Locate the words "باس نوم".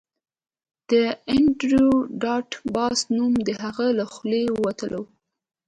2.75-3.33